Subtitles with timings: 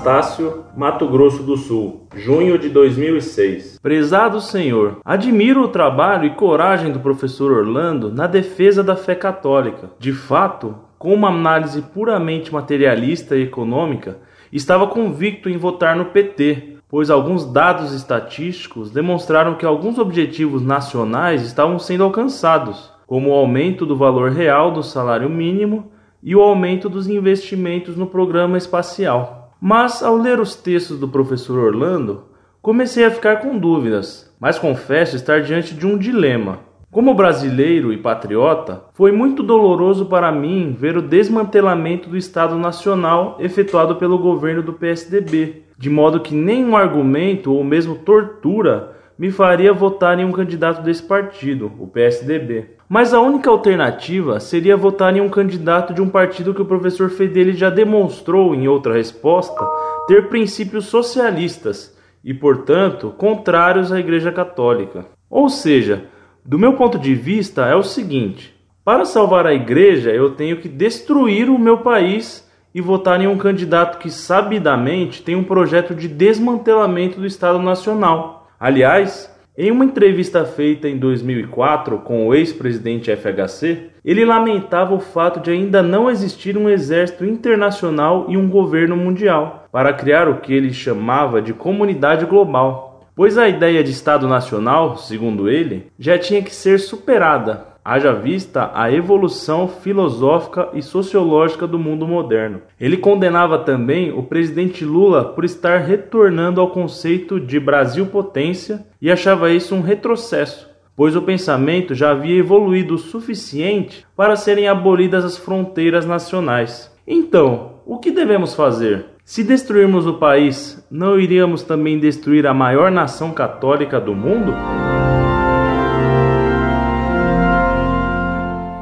[0.00, 3.78] Anastácio, Mato Grosso do Sul, junho de 2006.
[3.82, 9.90] Prezado Senhor, admiro o trabalho e coragem do professor Orlando na defesa da fé católica.
[9.98, 14.16] De fato, com uma análise puramente materialista e econômica,
[14.50, 21.42] estava convicto em votar no PT, pois alguns dados estatísticos demonstraram que alguns objetivos nacionais
[21.42, 26.88] estavam sendo alcançados, como o aumento do valor real do salário mínimo e o aumento
[26.88, 29.39] dos investimentos no programa espacial.
[29.60, 32.22] Mas, ao ler os textos do professor Orlando,
[32.62, 36.60] comecei a ficar com dúvidas, mas confesso estar diante de um dilema.
[36.90, 43.36] Como brasileiro e patriota, foi muito doloroso para mim ver o desmantelamento do Estado Nacional
[43.38, 49.70] efetuado pelo governo do PSDB, de modo que nenhum argumento ou mesmo tortura me faria
[49.70, 52.70] votar em um candidato desse partido, o PSDB.
[52.88, 57.10] Mas a única alternativa seria votar em um candidato de um partido que o professor
[57.10, 59.62] Fedeli já demonstrou em outra resposta
[60.06, 65.04] ter princípios socialistas e, portanto, contrários à Igreja Católica.
[65.28, 66.04] Ou seja,
[66.42, 70.68] do meu ponto de vista, é o seguinte: para salvar a igreja, eu tenho que
[70.68, 76.08] destruir o meu país e votar em um candidato que sabidamente tem um projeto de
[76.08, 78.39] desmantelamento do Estado Nacional.
[78.60, 85.40] Aliás, em uma entrevista feita em 2004 com o ex-presidente FHC, ele lamentava o fato
[85.40, 90.52] de ainda não existir um exército internacional e um governo mundial para criar o que
[90.52, 93.08] ele chamava de comunidade global.
[93.16, 98.70] Pois a ideia de Estado Nacional, segundo ele, já tinha que ser superada, haja vista
[98.74, 102.62] a evolução filosófica e sociológica do mundo moderno.
[102.78, 109.10] Ele condenava também o presidente Lula por estar retornando ao conceito de Brasil potência e
[109.10, 115.24] achava isso um retrocesso, pois o pensamento já havia evoluído o suficiente para serem abolidas
[115.24, 116.94] as fronteiras nacionais.
[117.06, 119.06] Então, o que devemos fazer?
[119.24, 124.52] Se destruirmos o país, não iríamos também destruir a maior nação católica do mundo?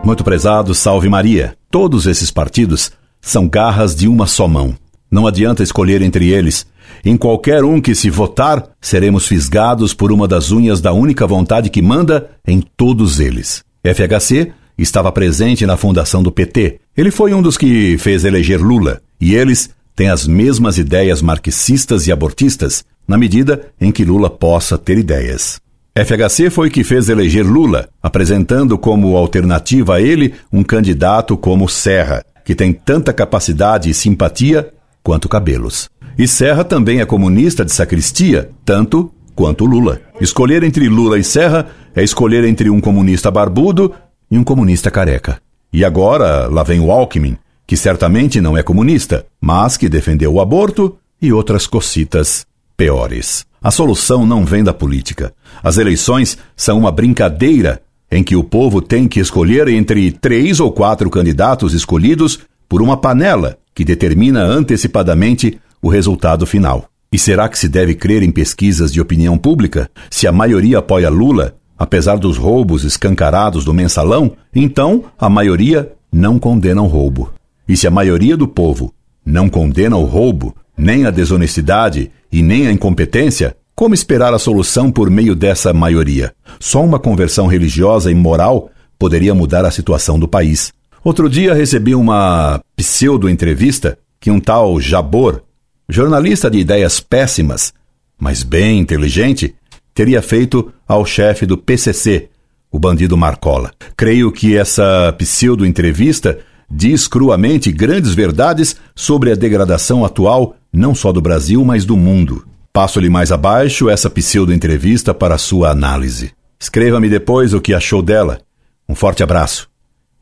[0.04, 1.56] Muito prezado, salve Maria.
[1.70, 4.74] Todos esses partidos são garras de uma só mão.
[5.10, 6.66] Não adianta escolher entre eles.
[7.04, 11.70] Em qualquer um que se votar, seremos fisgados por uma das unhas da única vontade
[11.70, 13.62] que manda em todos eles.
[13.84, 16.80] FHC estava presente na fundação do PT.
[16.96, 19.00] Ele foi um dos que fez eleger Lula.
[19.20, 24.78] E eles tem as mesmas ideias marxistas e abortistas, na medida em que Lula possa
[24.78, 25.60] ter ideias.
[26.04, 32.24] FHC foi que fez eleger Lula, apresentando como alternativa a ele um candidato como Serra,
[32.44, 34.72] que tem tanta capacidade e simpatia
[35.02, 35.88] quanto cabelos.
[36.16, 40.00] E Serra também é comunista de sacristia, tanto quanto Lula.
[40.20, 41.66] Escolher entre Lula e Serra
[41.96, 43.92] é escolher entre um comunista barbudo
[44.30, 45.40] e um comunista careca.
[45.72, 50.40] E agora lá vem o Alckmin, que certamente não é comunista, mas que defendeu o
[50.40, 53.47] aborto e outras cocitas piores.
[53.62, 55.32] A solução não vem da política.
[55.62, 60.72] As eleições são uma brincadeira em que o povo tem que escolher entre três ou
[60.72, 62.38] quatro candidatos escolhidos
[62.68, 66.88] por uma panela que determina antecipadamente o resultado final.
[67.12, 69.90] E será que se deve crer em pesquisas de opinião pública?
[70.10, 76.38] Se a maioria apoia Lula, apesar dos roubos escancarados do mensalão, então a maioria não
[76.38, 77.32] condena o roubo.
[77.68, 78.92] E se a maioria do povo
[79.24, 84.90] não condena o roubo, nem a desonestidade e nem a incompetência, como esperar a solução
[84.90, 86.32] por meio dessa maioria?
[86.58, 90.72] Só uma conversão religiosa e moral poderia mudar a situação do país.
[91.04, 95.42] Outro dia recebi uma pseudo-entrevista que um tal Jabor,
[95.88, 97.72] jornalista de ideias péssimas,
[98.18, 99.54] mas bem inteligente,
[99.94, 102.28] teria feito ao chefe do PCC,
[102.70, 103.72] o bandido Marcola.
[103.96, 106.38] Creio que essa pseudo-entrevista
[106.70, 112.46] diz cruamente grandes verdades sobre a degradação atual não só do Brasil, mas do mundo.
[112.72, 116.32] Passo-lhe mais abaixo essa pseudo-entrevista para sua análise.
[116.58, 118.40] Escreva-me depois o que achou dela.
[118.88, 119.68] Um forte abraço.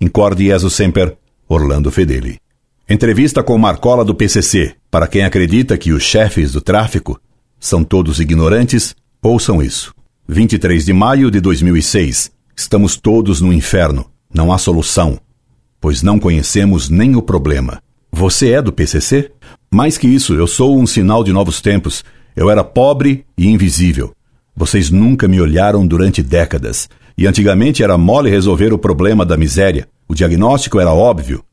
[0.00, 1.16] Incorde Jesus Semper,
[1.48, 2.38] Orlando Fedeli.
[2.88, 4.74] Entrevista com Marcola do PCC.
[4.90, 7.20] Para quem acredita que os chefes do tráfico
[7.60, 9.94] são todos ignorantes, ouçam isso.
[10.26, 12.32] 23 de maio de 2006.
[12.56, 14.10] Estamos todos no inferno.
[14.32, 15.20] Não há solução
[15.86, 17.80] pois não conhecemos nem o problema.
[18.18, 19.30] Você é do PCC?
[19.70, 22.02] Mais que isso, eu sou um sinal de novos tempos.
[22.34, 24.14] Eu era pobre e invisível.
[24.56, 26.88] Vocês nunca me olharam durante décadas.
[27.18, 29.86] E antigamente era mole resolver o problema da miséria.
[30.08, 31.44] O diagnóstico era óbvio: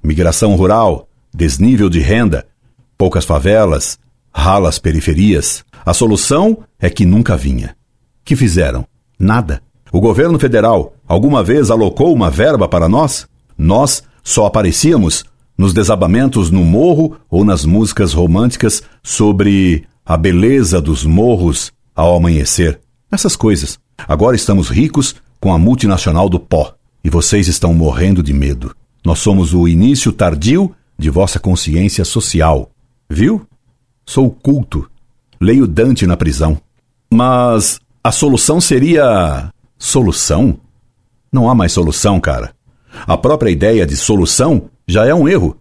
[0.00, 2.46] migração rural, desnível de renda,
[2.96, 3.98] poucas favelas,
[4.32, 5.64] ralas periferias.
[5.84, 7.74] A solução é que nunca vinha.
[8.24, 8.86] Que fizeram?
[9.18, 9.60] Nada.
[9.90, 13.26] O governo federal alguma vez alocou uma verba para nós?
[13.58, 15.24] Nós só aparecíamos
[15.62, 22.80] nos desabamentos no morro ou nas músicas românticas sobre a beleza dos morros ao amanhecer.
[23.12, 23.78] Essas coisas.
[23.96, 26.74] Agora estamos ricos com a multinacional do pó
[27.04, 28.74] e vocês estão morrendo de medo.
[29.04, 32.68] Nós somos o início tardio de vossa consciência social.
[33.08, 33.46] Viu?
[34.04, 34.90] Sou culto.
[35.40, 36.60] Leio Dante na prisão.
[37.08, 39.48] Mas a solução seria.
[39.78, 40.58] Solução?
[41.32, 42.52] Não há mais solução, cara.
[43.06, 45.56] A própria ideia de solução já é um erro.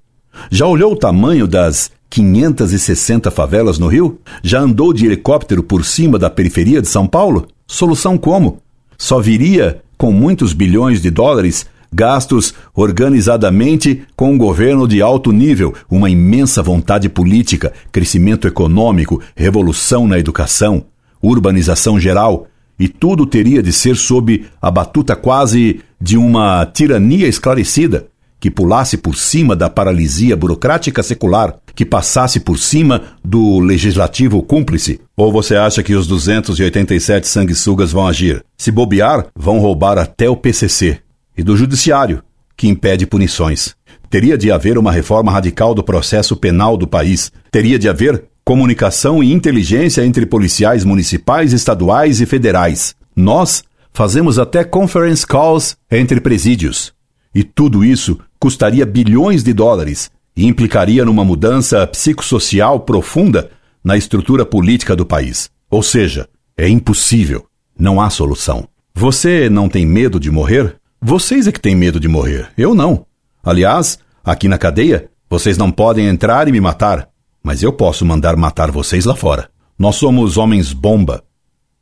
[0.51, 4.19] Já olhou o tamanho das 560 favelas no Rio?
[4.43, 7.47] Já andou de helicóptero por cima da periferia de São Paulo?
[7.65, 8.59] Solução como?
[8.97, 15.73] Só viria com muitos bilhões de dólares gastos organizadamente com um governo de alto nível,
[15.89, 20.85] uma imensa vontade política, crescimento econômico, revolução na educação,
[21.21, 22.47] urbanização geral,
[22.79, 28.07] e tudo teria de ser sob a batuta quase de uma tirania esclarecida,
[28.41, 34.99] que pulasse por cima da paralisia burocrática secular, que passasse por cima do legislativo cúmplice?
[35.15, 38.43] Ou você acha que os 287 sanguessugas vão agir?
[38.57, 40.97] Se bobear, vão roubar até o PCC
[41.37, 42.23] e do Judiciário,
[42.57, 43.75] que impede punições.
[44.09, 47.31] Teria de haver uma reforma radical do processo penal do país.
[47.51, 52.95] Teria de haver comunicação e inteligência entre policiais municipais, estaduais e federais.
[53.15, 53.63] Nós
[53.93, 56.91] fazemos até conference calls entre presídios.
[57.33, 63.51] E tudo isso custaria bilhões de dólares e implicaria numa mudança psicossocial profunda
[63.83, 65.51] na estrutura política do país.
[65.69, 66.27] Ou seja,
[66.57, 67.45] é impossível.
[67.77, 68.67] Não há solução.
[68.95, 70.75] Você não tem medo de morrer?
[70.99, 73.05] Vocês é que têm medo de morrer, eu não.
[73.43, 77.09] Aliás, aqui na cadeia, vocês não podem entrar e me matar,
[77.43, 79.49] mas eu posso mandar matar vocês lá fora.
[79.77, 81.23] Nós somos homens bomba.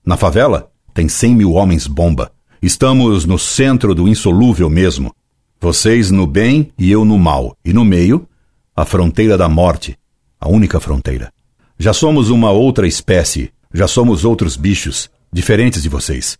[0.05, 2.31] Na favela, tem cem mil homens bomba.
[2.61, 5.13] Estamos no centro do insolúvel mesmo.
[5.61, 7.57] Vocês no bem e eu no mal.
[7.65, 8.25] E no meio,
[8.73, 9.97] a fronteira da morte.
[10.39, 11.33] A única fronteira.
[11.77, 13.51] Já somos uma outra espécie.
[13.73, 16.37] Já somos outros bichos, diferentes de vocês.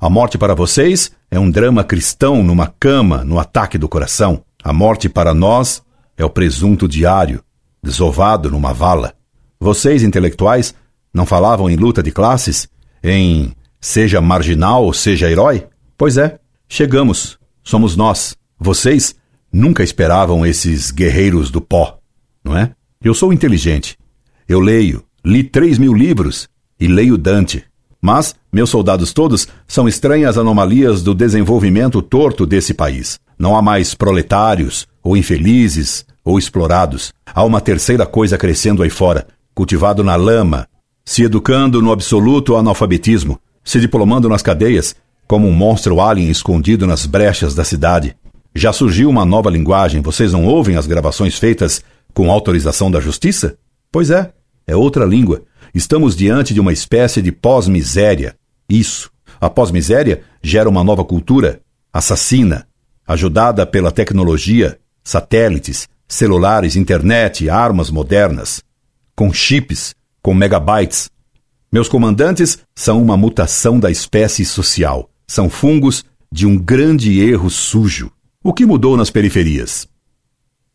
[0.00, 4.42] A morte para vocês é um drama cristão numa cama, no ataque do coração.
[4.64, 5.82] A morte para nós
[6.16, 7.44] é o presunto diário,
[7.82, 9.12] desovado numa vala.
[9.60, 10.74] Vocês, intelectuais,
[11.12, 12.68] não falavam em luta de classes?
[13.04, 15.66] Em seja marginal seja herói?
[15.96, 17.38] Pois é, chegamos.
[17.62, 18.34] Somos nós.
[18.64, 19.16] Vocês
[19.52, 21.98] nunca esperavam esses guerreiros do pó,
[22.44, 22.70] não é?
[23.02, 23.98] Eu sou inteligente.
[24.48, 26.48] Eu leio, li três mil livros
[26.78, 27.64] e leio Dante.
[28.00, 33.18] Mas meus soldados todos são estranhas anomalias do desenvolvimento torto desse país.
[33.36, 37.12] Não há mais proletários, ou infelizes, ou explorados.
[37.26, 39.26] Há uma terceira coisa crescendo aí fora,
[39.56, 40.68] cultivado na lama,
[41.04, 44.94] se educando no absoluto analfabetismo, se diplomando nas cadeias,
[45.26, 48.14] como um monstro alien escondido nas brechas da cidade.
[48.54, 51.82] Já surgiu uma nova linguagem, vocês não ouvem as gravações feitas
[52.12, 53.56] com autorização da justiça?
[53.90, 54.32] Pois é,
[54.66, 55.42] é outra língua,
[55.74, 58.36] Estamos diante de uma espécie de pós-miséria.
[58.68, 59.10] Isso.
[59.40, 62.66] A pós-miséria gera uma nova cultura, assassina,
[63.06, 68.62] ajudada pela tecnologia, satélites, celulares, internet, armas modernas,
[69.16, 71.10] com chips, com megabytes.
[71.72, 75.08] Meus comandantes são uma mutação da espécie social.
[75.26, 78.12] São fungos de um grande erro sujo.
[78.44, 79.86] O que mudou nas periferias?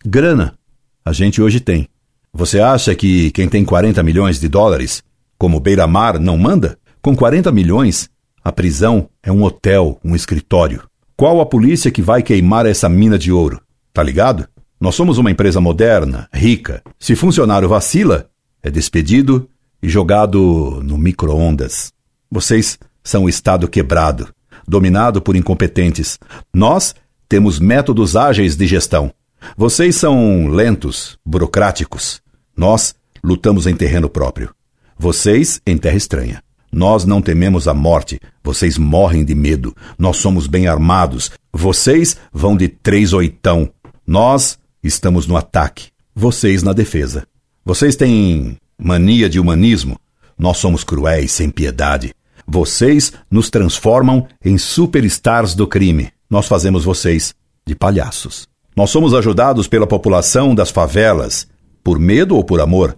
[0.05, 0.57] Grana.
[1.03, 1.89] A gente hoje tem.
[2.31, 5.03] Você acha que quem tem 40 milhões de dólares,
[5.38, 6.79] como Beira-Mar, não manda?
[7.01, 8.09] Com 40 milhões,
[8.41, 10.83] a prisão é um hotel, um escritório.
[11.17, 13.59] Qual a polícia que vai queimar essa mina de ouro?
[13.91, 14.47] Tá ligado?
[14.79, 16.81] Nós somos uma empresa moderna, rica.
[16.97, 18.29] Se funcionário vacila,
[18.63, 19.50] é despedido
[19.83, 21.91] e jogado no micro-ondas.
[22.31, 24.33] Vocês são o Estado quebrado,
[24.65, 26.17] dominado por incompetentes.
[26.53, 26.95] Nós
[27.27, 29.12] temos métodos ágeis de gestão.
[29.55, 32.22] Vocês são lentos, burocráticos.
[32.55, 34.53] Nós lutamos em terreno próprio.
[34.98, 36.43] Vocês em terra estranha.
[36.72, 38.19] Nós não tememos a morte.
[38.43, 39.75] Vocês morrem de medo.
[39.98, 41.31] Nós somos bem armados.
[41.53, 43.69] Vocês vão de três oitão.
[44.05, 45.89] Nós estamos no ataque.
[46.15, 47.27] Vocês na defesa.
[47.63, 50.00] Vocês têm mania de humanismo.
[50.38, 52.13] Nós somos cruéis, sem piedade.
[52.46, 56.12] Vocês nos transformam em superstars do crime.
[56.29, 57.34] Nós fazemos vocês
[57.65, 58.48] de palhaços.
[58.75, 61.48] Nós somos ajudados pela população das favelas,
[61.84, 62.98] por medo ou por amor.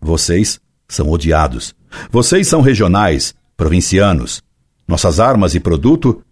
[0.00, 1.74] Vocês são odiados.
[2.10, 4.42] Vocês são regionais, provincianos.
[4.86, 6.22] Nossas armas e produto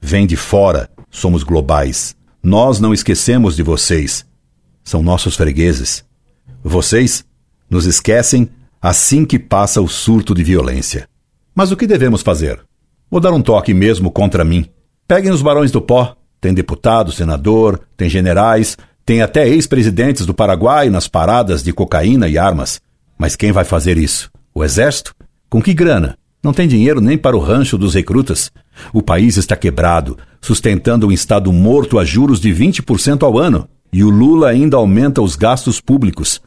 [0.00, 0.90] vêm de fora.
[1.10, 2.16] Somos globais.
[2.42, 4.26] Nós não esquecemos de vocês.
[4.84, 6.04] São nossos fregueses.
[6.62, 7.24] Vocês
[7.70, 11.08] nos esquecem assim que passa o surto de violência.
[11.54, 12.60] Mas o que devemos fazer?
[13.10, 14.68] Vou dar um toque mesmo contra mim.
[15.12, 20.88] Peguem os barões do pó, tem deputado, senador, tem generais, Tem até ex-presidentes do Paraguai
[20.88, 22.80] nas paradas de cocaína e armas.
[23.18, 24.30] Mas quem vai fazer isso?
[24.54, 25.14] O exército?
[25.50, 26.16] Com que grana?
[26.42, 28.50] Não tem dinheiro nem para o rancho dos recrutas.
[28.90, 33.68] O país está quebrado, sustentando um Estado morto a juros de 20% ao ano.
[33.92, 36.40] E o Lula ainda aumenta os gastos públicos,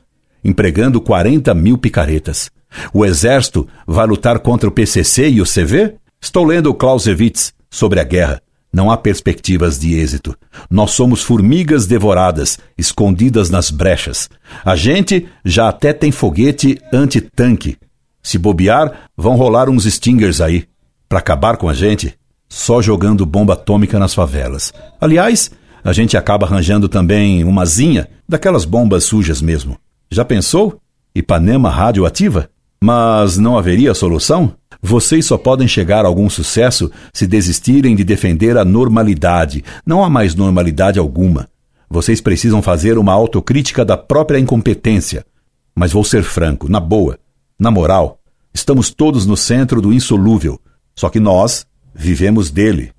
[0.43, 2.49] empregando 40 mil picaretas.
[2.91, 5.97] O exército vai lutar contra o PCC e o CV?
[6.19, 8.41] Estou lendo Clausewitz sobre a guerra.
[8.75, 10.37] Não há perspectivas de êxito.
[10.69, 14.29] Nós somos formigas devoradas, escondidas nas brechas.
[14.65, 17.77] A gente já até tem foguete anti-tanque.
[18.21, 20.65] Se bobear, vão rolar uns stingers aí.
[21.07, 22.15] Para acabar com a gente,
[22.49, 24.73] só jogando bomba atômica nas favelas.
[24.99, 25.49] Aliás,
[25.81, 29.77] a gente acaba arranjando também uma zinha daquelas bombas sujas mesmo.
[30.11, 30.81] Já pensou?
[31.15, 32.49] Ipanema radioativa?
[32.83, 34.53] Mas não haveria solução?
[34.87, 39.63] Vocês só podem chegar a algum sucesso se desistirem de defender a normalidade.
[39.83, 41.49] Não há mais normalidade alguma.
[41.89, 45.25] Vocês precisam fazer uma autocrítica da própria incompetência.
[45.73, 47.17] Mas vou ser franco, na boa,
[47.57, 48.19] na moral,
[48.53, 50.61] estamos todos no centro do insolúvel.
[50.93, 52.91] Só que nós vivemos dele.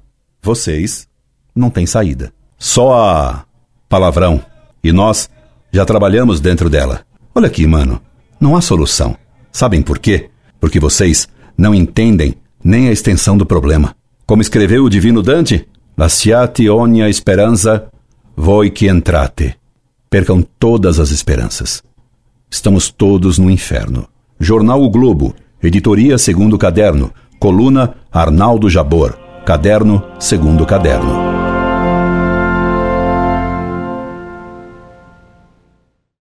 [0.43, 1.07] Vocês
[1.55, 2.33] não têm saída.
[2.59, 3.45] Só a
[3.89, 4.45] palavrão.
[4.83, 5.31] E nós
[5.71, 7.03] já trabalhamos dentro dela.
[7.33, 8.03] Olha aqui, mano.
[8.41, 9.17] Não há solução.
[9.53, 10.31] Sabem por quê?
[10.59, 13.95] Porque vocês não entendem nem a extensão do problema.
[14.27, 15.67] Como escreveu o divino Dante,
[15.99, 17.89] Lasciate ogni speranza,
[18.37, 19.57] voi que entrate.
[20.11, 21.83] Percam todas as esperanças.
[22.51, 24.07] Estamos todos no inferno.
[24.39, 31.46] Jornal O Globo, editoria segundo caderno, coluna Arnaldo Jabor, caderno segundo caderno.